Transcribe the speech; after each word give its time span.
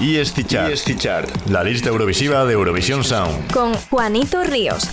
ESC 0.00 0.46
Chart. 0.96 1.28
La 1.48 1.62
lista 1.62 1.88
Eurovisiva 1.88 2.44
de 2.44 2.54
Eurovisión 2.54 3.04
Sound. 3.04 3.52
Con 3.52 3.74
Juanito 3.74 4.42
Ríos. 4.42 4.90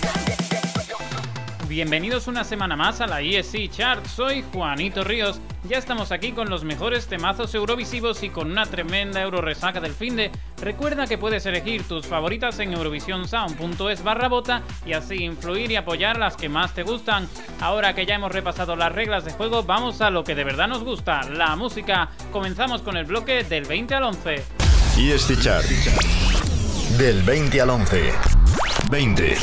Bienvenidos 1.68 2.26
una 2.26 2.44
semana 2.44 2.76
más 2.76 3.00
a 3.00 3.06
la 3.06 3.20
ESC 3.20 3.70
Chart. 3.70 4.04
Soy 4.06 4.44
Juanito 4.52 5.02
Ríos. 5.02 5.40
Ya 5.68 5.78
estamos 5.78 6.12
aquí 6.12 6.32
con 6.32 6.48
los 6.48 6.64
mejores 6.64 7.06
temazos 7.06 7.54
eurovisivos 7.54 8.22
y 8.22 8.30
con 8.30 8.50
una 8.50 8.66
tremenda 8.66 9.20
euroresaca 9.22 9.80
del 9.80 9.92
fin 9.92 10.16
de. 10.16 10.30
Recuerda 10.60 11.06
que 11.06 11.18
puedes 11.18 11.44
elegir 11.46 11.82
tus 11.84 12.06
favoritas 12.06 12.58
en 12.58 12.72
eurovisionsound.es 12.72 14.02
barra 14.02 14.28
bota 14.28 14.62
y 14.86 14.92
así 14.92 15.24
influir 15.24 15.70
y 15.70 15.76
apoyar 15.76 16.18
las 16.18 16.36
que 16.36 16.48
más 16.48 16.74
te 16.74 16.82
gustan. 16.82 17.28
Ahora 17.60 17.94
que 17.94 18.06
ya 18.06 18.14
hemos 18.14 18.32
repasado 18.32 18.76
las 18.76 18.92
reglas 18.92 19.24
de 19.24 19.32
juego, 19.32 19.62
vamos 19.62 20.00
a 20.00 20.10
lo 20.10 20.24
que 20.24 20.34
de 20.34 20.44
verdad 20.44 20.68
nos 20.68 20.84
gusta, 20.84 21.22
la 21.30 21.56
música. 21.56 22.10
Comenzamos 22.32 22.82
con 22.82 22.96
el 22.96 23.06
bloque 23.06 23.44
del 23.44 23.64
20 23.64 23.94
al 23.94 24.04
11. 24.04 24.59
ESC 24.96 25.40
Chart. 25.40 25.66
Del 26.98 27.22
20 27.22 27.60
al 27.60 27.70
11. 27.70 28.12
20. 28.90 29.36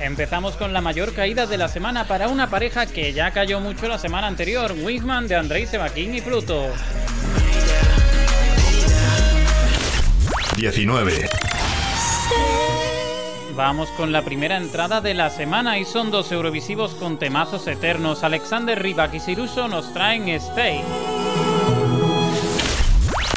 Empezamos 0.00 0.56
con 0.56 0.72
la 0.72 0.80
mayor 0.80 1.14
caída 1.14 1.46
de 1.46 1.56
la 1.56 1.68
semana 1.68 2.04
para 2.04 2.28
una 2.28 2.50
pareja 2.50 2.86
que 2.86 3.12
ya 3.12 3.30
cayó 3.30 3.60
mucho 3.60 3.88
la 3.88 3.98
semana 3.98 4.26
anterior, 4.26 4.74
Wingman 4.82 5.28
de 5.28 5.36
Andrei 5.36 5.66
Sebaquín 5.66 6.14
y 6.14 6.20
Pluto. 6.20 6.66
19. 10.56 11.28
Vamos 13.54 13.88
con 13.90 14.12
la 14.12 14.22
primera 14.22 14.56
entrada 14.56 15.00
de 15.00 15.14
la 15.14 15.30
semana 15.30 15.78
y 15.78 15.84
son 15.84 16.10
dos 16.10 16.30
eurovisivos 16.32 16.94
con 16.94 17.18
temazos 17.18 17.66
eternos. 17.66 18.22
Alexander 18.22 18.80
Rybak 18.80 19.14
y 19.14 19.20
Siruso 19.20 19.66
nos 19.68 19.92
traen 19.92 20.28
Stay. 20.28 20.82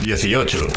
18. 0.01 0.67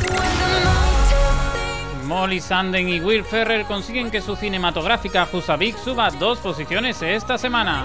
Molly 2.05 2.41
Sanden 2.41 2.89
y 2.89 3.01
Will 3.01 3.25
Ferrer 3.25 3.65
consiguen 3.65 4.11
que 4.11 4.21
su 4.21 4.37
cinematográfica 4.37 5.27
Husavik 5.33 5.77
suba 5.79 6.11
dos 6.11 6.39
posiciones 6.39 7.01
esta 7.01 7.39
semana. 7.39 7.85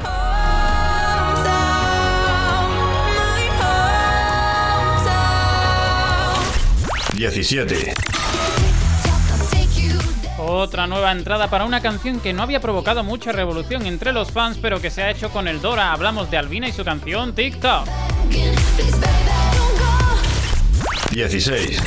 17. 7.13 7.93
Otra 10.37 10.87
nueva 10.87 11.11
entrada 11.11 11.49
para 11.49 11.65
una 11.65 11.81
canción 11.81 12.19
que 12.19 12.33
no 12.33 12.43
había 12.43 12.59
provocado 12.59 13.03
mucha 13.03 13.31
revolución 13.31 13.85
entre 13.85 14.13
los 14.13 14.31
fans, 14.31 14.57
pero 14.61 14.81
que 14.81 14.89
se 14.89 15.03
ha 15.03 15.11
hecho 15.11 15.29
con 15.29 15.47
el 15.47 15.61
Dora. 15.61 15.91
Hablamos 15.93 16.29
de 16.31 16.37
Albina 16.37 16.67
y 16.67 16.71
su 16.71 16.83
canción 16.83 17.33
TikTok. 17.33 17.87
16. 21.11 21.81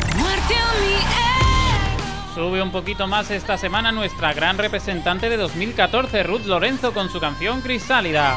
Sube 2.35 2.61
un 2.61 2.73
poquito 2.73 3.07
más 3.07 3.31
esta 3.31 3.57
semana 3.57 3.93
nuestra 3.93 4.33
gran 4.33 4.59
representante 4.59 5.29
de 5.29 5.37
2014, 5.37 6.23
Ruth 6.25 6.45
Lorenzo, 6.47 6.93
con 6.93 7.09
su 7.11 7.21
canción 7.21 7.61
Crisálida. 7.61 8.37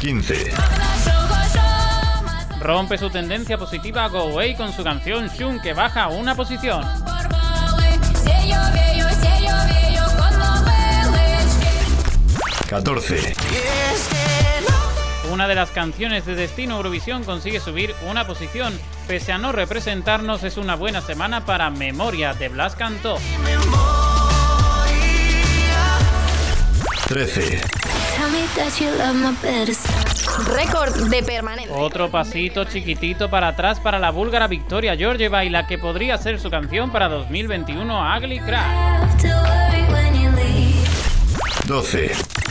15. 0.00 0.52
Rompe 2.60 2.98
su 2.98 3.10
tendencia 3.10 3.56
positiva 3.58 4.08
Go 4.08 4.30
Away 4.30 4.56
con 4.56 4.72
su 4.72 4.82
canción 4.82 5.28
Shun, 5.28 5.60
que 5.60 5.74
baja 5.74 6.08
una 6.08 6.34
posición. 6.34 6.82
14. 12.68 13.34
Una 15.32 15.48
de 15.48 15.54
las 15.54 15.70
canciones 15.70 16.26
de 16.26 16.34
Destino 16.34 16.76
Eurovisión 16.76 17.24
consigue 17.24 17.58
subir 17.58 17.94
una 18.06 18.26
posición. 18.26 18.78
Pese 19.08 19.32
a 19.32 19.38
no 19.38 19.50
representarnos, 19.50 20.44
es 20.44 20.58
una 20.58 20.74
buena 20.74 21.00
semana 21.00 21.46
para 21.46 21.70
Memoria 21.70 22.34
de 22.34 22.50
Blas 22.50 22.76
Cantó. 22.76 23.16
13. 27.08 27.62
Récord 30.54 31.08
de 31.08 31.22
permanencia. 31.22 31.76
Otro 31.76 32.10
pasito 32.10 32.64
chiquitito 32.64 33.30
para 33.30 33.48
atrás 33.48 33.80
para 33.80 33.98
la 33.98 34.10
búlgara 34.10 34.48
Victoria 34.48 34.94
Georgieva 34.98 35.46
y 35.46 35.48
la 35.48 35.66
que 35.66 35.78
podría 35.78 36.18
ser 36.18 36.40
su 36.40 36.50
canción 36.50 36.92
para 36.92 37.08
2021, 37.08 38.18
Ugly 38.18 38.38
Crack. 38.40 39.22
12. 41.66 42.41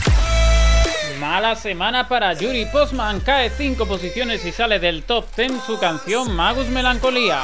Mala 1.32 1.56
semana 1.56 2.08
para 2.08 2.34
Yuri 2.34 2.66
Postman, 2.66 3.20
cae 3.20 3.48
5 3.48 3.86
posiciones 3.86 4.44
y 4.44 4.52
sale 4.52 4.78
del 4.78 5.02
top 5.02 5.24
10 5.34 5.62
su 5.64 5.80
canción 5.80 6.36
Magus 6.36 6.66
Melancolía. 6.66 7.42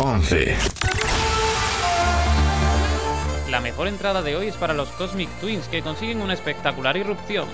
11. 0.00 0.56
La 3.50 3.60
mejor 3.60 3.86
entrada 3.86 4.20
de 4.22 4.34
hoy 4.34 4.48
es 4.48 4.56
para 4.56 4.74
los 4.74 4.88
Cosmic 4.88 5.30
Twins 5.38 5.68
que 5.68 5.80
consiguen 5.80 6.22
una 6.22 6.34
espectacular 6.34 6.96
irrupción. 6.96 7.46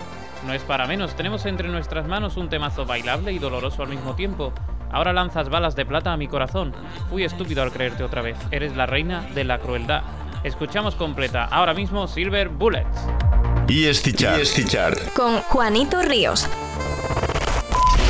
No 0.46 0.54
es 0.54 0.62
para 0.62 0.86
menos, 0.86 1.14
tenemos 1.14 1.44
entre 1.44 1.68
nuestras 1.68 2.08
manos 2.08 2.38
un 2.38 2.48
temazo 2.48 2.86
bailable 2.86 3.32
y 3.32 3.38
doloroso 3.38 3.82
al 3.82 3.90
mismo 3.90 4.14
tiempo. 4.14 4.54
Ahora 4.92 5.12
lanzas 5.12 5.48
balas 5.48 5.76
de 5.76 5.84
plata 5.86 6.12
a 6.12 6.16
mi 6.16 6.28
corazón. 6.28 6.74
Fui 7.10 7.24
estúpido 7.24 7.62
al 7.62 7.72
creerte 7.72 8.02
otra 8.02 8.22
vez. 8.22 8.36
Eres 8.50 8.76
la 8.76 8.86
reina 8.86 9.22
de 9.34 9.44
la 9.44 9.58
crueldad. 9.58 10.02
Escuchamos 10.44 10.94
completa 10.94 11.44
ahora 11.44 11.74
mismo 11.74 12.06
Silver 12.06 12.48
Bullets. 12.48 12.98
ESC 13.68 14.14
Chart. 14.68 15.12
Con 15.14 15.40
Juanito 15.42 16.02
Ríos. 16.02 16.48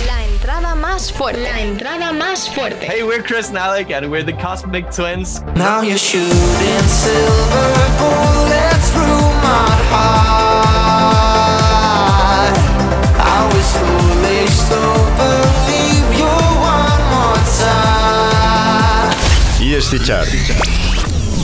La 0.07 0.25
entrada 0.25 0.75
más 0.75 1.11
fuerte. 1.13 1.41
La 1.41 1.61
entrada 1.61 2.13
más 2.13 2.51
fuerte. 2.51 2.87
Hey, 2.87 3.03
we're 3.03 3.23
Chris 3.23 3.49
and 3.49 3.57
Alec, 3.57 3.91
and 3.91 4.11
we're 4.11 4.25
the 4.25 4.37
Cosmic 4.37 4.91
Twins. 4.95 5.43
Now 5.55 5.83
you're 5.83 5.97
shooting 5.99 6.29
silver 6.89 7.89
bullets 7.99 8.91
through 8.91 9.33
my 9.43 9.71
heart. 9.91 10.96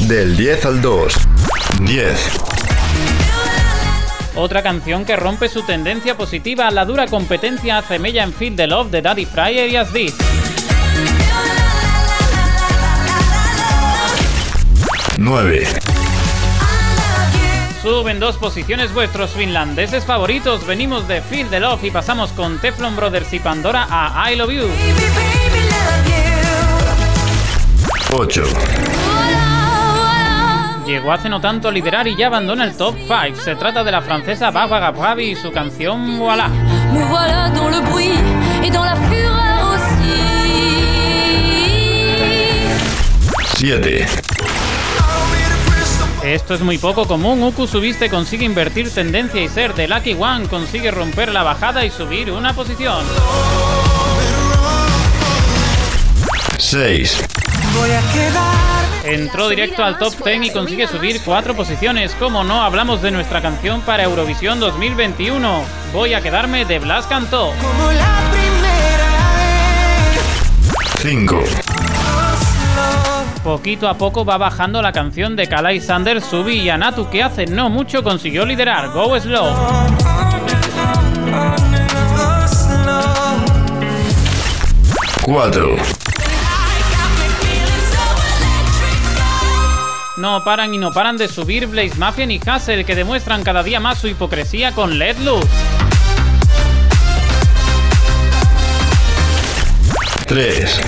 Del 0.07 0.37
10 0.37 0.67
al 0.67 0.81
2. 0.81 1.15
10. 1.81 2.31
Otra 4.37 4.63
canción 4.63 5.05
que 5.05 5.17
rompe 5.17 5.49
su 5.49 5.63
tendencia 5.63 6.17
positiva, 6.17 6.71
la 6.71 6.85
dura 6.85 7.09
competencia 7.09 7.79
hace 7.79 7.99
mella 7.99 8.23
en 8.23 8.33
Feel 8.33 8.55
the 8.55 8.69
Love 8.69 8.93
de 8.93 9.03
Daddy 9.03 9.25
Fryer 9.25 9.69
y 9.69 9.75
As 9.75 9.93
This. 9.93 10.15
9. 15.19 15.67
Suben 17.83 18.21
dos 18.21 18.37
posiciones 18.37 18.95
vuestros 18.95 19.33
finlandeses 19.33 20.05
favoritos. 20.05 20.65
Venimos 20.65 21.09
de 21.09 21.21
Feel 21.21 21.49
the 21.49 21.59
Love 21.59 21.83
y 21.83 21.91
pasamos 21.91 22.31
con 22.31 22.61
Teflon 22.61 22.95
Brothers 22.95 23.33
y 23.33 23.41
Pandora 23.41 23.89
a 23.91 24.31
I 24.31 24.37
Love 24.37 24.53
You. 24.53 24.69
8. 28.15 28.43
Llegó 30.87 31.13
hace 31.13 31.31
no 31.31 31.41
tanto 31.41 31.69
a 31.69 31.73
liderar 31.73 32.07
y 32.07 32.15
ya 32.15 32.27
abandona 32.27 32.65
el 32.65 32.77
top 32.77 32.95
5. 32.99 33.41
Se 33.41 33.55
trata 33.55 33.83
de 33.83 33.91
la 33.91 34.03
francesa 34.03 34.51
Barbara 34.51 34.93
Pravi 34.93 35.31
y 35.31 35.37
su 35.37 35.51
canción 35.51 36.19
Voilà. 36.19 36.49
Me 36.93 37.05
voilà 37.05 37.49
dans 37.55 37.71
le 37.71 37.81
bruit 37.81 38.13
et 38.63 38.71
dans 38.71 38.85
la 38.85 38.97
fureur 38.97 39.73
aussi. 39.73 40.03
7. 43.57 44.07
Esto 46.23 46.55
es 46.55 46.61
muy 46.61 46.77
poco 46.77 47.07
común. 47.07 47.43
Uku 47.43 47.67
Subiste 47.67 48.11
consigue 48.11 48.45
invertir 48.45 48.91
tendencia 48.93 49.41
y 49.41 49.49
ser 49.49 49.75
de 49.75 49.89
Lucky 49.89 50.15
One 50.19 50.49
consigue 50.49 50.91
romper 50.91 51.33
la 51.33 51.43
bajada 51.43 51.85
y 51.85 51.91
subir 51.91 52.31
una 52.31 52.53
posición. 52.53 53.05
6. 56.59 57.52
Voy 57.79 57.91
a 57.91 58.01
quedar. 58.13 58.83
Entró 59.05 59.49
directo 59.49 59.83
al 59.83 59.99
top 59.99 60.15
10 60.25 60.47
y 60.47 60.51
consigue 60.51 60.87
subir 60.87 61.21
cuatro 61.25 61.55
posiciones. 61.55 62.15
Como 62.15 62.45
no, 62.45 62.63
hablamos 62.63 63.03
de 63.03 63.11
nuestra 63.11 63.43
canción 63.43 63.81
para 63.81 64.05
Eurovisión 64.05 64.61
2021. 64.61 65.65
Voy 65.93 66.15
a 66.15 66.21
quedarme 66.21 66.65
de 66.65 66.79
Blas 66.79 67.07
Cantó. 67.07 67.53
Como 67.61 67.93
la 67.93 68.21
primera 68.31 69.33
vez. 70.07 71.03
5. 71.03 71.43
Poquito 73.43 73.89
a 73.89 73.95
poco 73.95 74.25
va 74.25 74.39
bajando 74.39 74.81
la 74.81 74.93
canción 74.93 75.35
de 75.35 75.49
Kalai 75.49 75.81
Sanders, 75.81 76.25
Subi 76.25 76.61
y 76.61 76.71
Anatu, 76.71 77.11
que 77.11 77.25
hace 77.25 77.47
no 77.47 77.71
mucho 77.71 78.05
consiguió 78.05 78.47
liderar 78.47 78.91
Go 78.91 79.19
Slow. 79.19 79.53
4. 85.25 86.02
No 90.23 90.45
paran 90.45 90.73
y 90.73 90.79
no 90.79 90.93
paran 90.93 91.17
de 91.17 91.27
subir 91.27 91.67
Blaze 91.67 91.97
Mafia 91.97 92.25
y 92.27 92.41
Hassel, 92.47 92.85
que 92.85 92.95
demuestran 92.95 93.43
cada 93.43 93.65
día 93.65 93.81
más 93.81 93.99
su 93.99 94.07
hipocresía 94.07 94.71
con 94.71 94.97
Let 94.97 95.19
Loose. 95.19 95.49
3, 100.29 100.81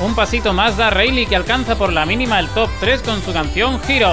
Un 0.00 0.14
pasito 0.14 0.54
más 0.54 0.78
da 0.78 0.88
Rayleigh 0.88 1.26
que 1.26 1.36
alcanza 1.36 1.76
por 1.76 1.92
la 1.92 2.06
mínima 2.06 2.40
el 2.40 2.48
top 2.48 2.70
3 2.80 3.02
con 3.02 3.22
su 3.22 3.34
canción 3.34 3.78
Hero. 3.86 4.12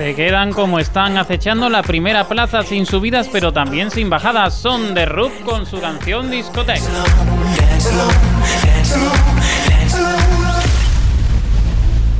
Se 0.00 0.14
quedan 0.14 0.54
como 0.54 0.78
están 0.78 1.18
acechando 1.18 1.68
la 1.68 1.82
primera 1.82 2.26
plaza 2.26 2.62
sin 2.62 2.86
subidas 2.86 3.28
pero 3.30 3.52
también 3.52 3.90
sin 3.90 4.08
bajadas. 4.08 4.54
Son 4.54 4.94
The 4.94 5.04
Roop 5.04 5.44
con 5.44 5.66
su 5.66 5.78
canción 5.78 6.30
Discoteque. 6.30 6.80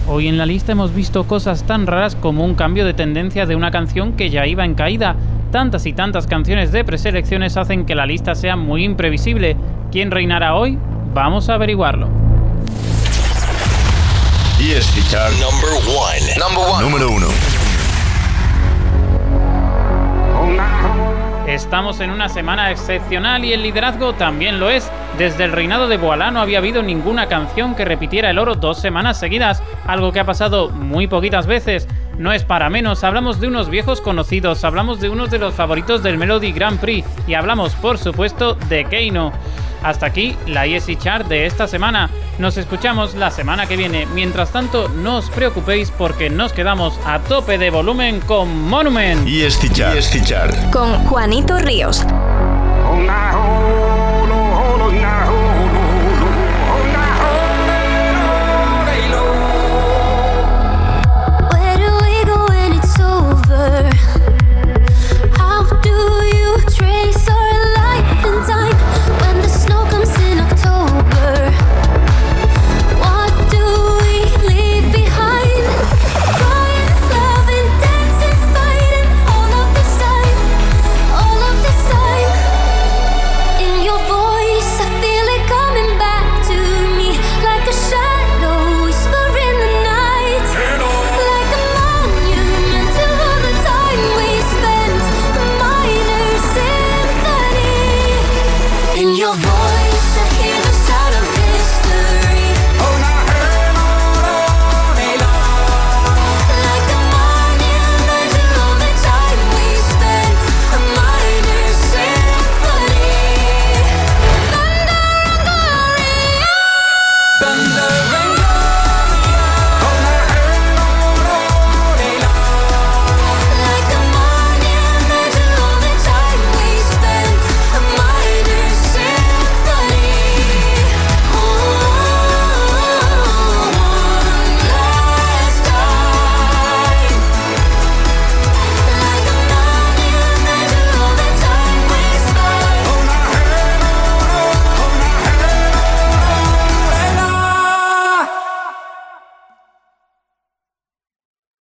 Hoy 0.06 0.28
en 0.28 0.36
la 0.36 0.44
lista 0.44 0.72
hemos 0.72 0.94
visto 0.94 1.26
cosas 1.26 1.62
tan 1.62 1.86
raras 1.86 2.16
como 2.16 2.44
un 2.44 2.54
cambio 2.54 2.84
de 2.84 2.92
tendencia 2.92 3.46
de 3.46 3.56
una 3.56 3.70
canción 3.70 4.12
que 4.12 4.28
ya 4.28 4.46
iba 4.46 4.66
en 4.66 4.74
caída. 4.74 5.16
Tantas 5.50 5.86
y 5.86 5.94
tantas 5.94 6.26
canciones 6.26 6.72
de 6.72 6.84
preselecciones 6.84 7.56
hacen 7.56 7.86
que 7.86 7.94
la 7.94 8.04
lista 8.04 8.34
sea 8.34 8.56
muy 8.56 8.84
imprevisible. 8.84 9.56
¿Quién 9.90 10.10
reinará 10.10 10.54
hoy? 10.54 10.78
Vamos 11.14 11.48
a 11.48 11.54
averiguarlo. 11.54 12.08
ESC 14.60 15.10
Chart 15.10 15.32
Number 15.40 15.70
one. 15.96 16.34
Number 16.38 16.62
one. 16.70 16.84
número 16.84 17.10
1. 17.10 17.69
Estamos 21.46 22.00
en 22.00 22.10
una 22.10 22.28
semana 22.28 22.70
excepcional 22.70 23.44
y 23.44 23.52
el 23.52 23.62
liderazgo 23.62 24.12
también 24.12 24.60
lo 24.60 24.70
es. 24.70 24.90
Desde 25.18 25.44
el 25.44 25.52
reinado 25.52 25.88
de 25.88 25.96
Boalá 25.96 26.30
no 26.30 26.40
había 26.40 26.58
habido 26.58 26.82
ninguna 26.82 27.26
canción 27.26 27.74
que 27.74 27.84
repitiera 27.84 28.30
el 28.30 28.38
oro 28.38 28.54
dos 28.54 28.80
semanas 28.80 29.18
seguidas, 29.18 29.62
algo 29.86 30.12
que 30.12 30.20
ha 30.20 30.24
pasado 30.24 30.70
muy 30.70 31.08
poquitas 31.08 31.46
veces. 31.46 31.88
No 32.18 32.32
es 32.32 32.44
para 32.44 32.70
menos, 32.70 33.02
hablamos 33.02 33.40
de 33.40 33.48
unos 33.48 33.68
viejos 33.68 34.00
conocidos, 34.00 34.62
hablamos 34.64 35.00
de 35.00 35.08
unos 35.08 35.30
de 35.30 35.38
los 35.38 35.54
favoritos 35.54 36.02
del 36.02 36.18
Melody 36.18 36.52
Grand 36.52 36.78
Prix 36.78 37.06
y 37.26 37.34
hablamos, 37.34 37.74
por 37.74 37.98
supuesto, 37.98 38.54
de 38.68 38.84
Keino. 38.84 39.32
Hasta 39.82 40.06
aquí 40.06 40.36
la 40.46 40.66
ESI 40.66 40.96
Chart 40.96 41.26
de 41.26 41.46
esta 41.46 41.66
semana. 41.66 42.10
Nos 42.38 42.56
escuchamos 42.56 43.14
la 43.14 43.30
semana 43.30 43.66
que 43.66 43.76
viene. 43.76 44.06
Mientras 44.06 44.50
tanto, 44.50 44.88
no 44.88 45.18
os 45.18 45.30
preocupéis 45.30 45.90
porque 45.90 46.30
nos 46.30 46.52
quedamos 46.52 46.98
a 47.04 47.18
tope 47.18 47.58
de 47.58 47.70
volumen 47.70 48.20
con 48.20 48.68
Monument. 48.68 49.26
Chart. 49.72 49.96
ESC 49.96 50.24
Chart. 50.24 50.70
Con 50.70 51.04
Juanito 51.06 51.58
Ríos. 51.58 52.04